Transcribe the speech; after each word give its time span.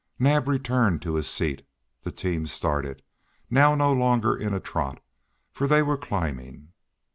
Naab 0.17 0.47
returned 0.47 0.99
to 1.03 1.13
his 1.13 1.29
seat; 1.29 1.63
the 2.01 2.11
team 2.11 2.47
started, 2.47 3.03
now 3.51 3.75
no 3.75 3.93
longer 3.93 4.35
in 4.35 4.51
a 4.51 4.59
trot; 4.59 4.99
they 5.59 5.83
were 5.83 5.95
climbing. 5.95 6.69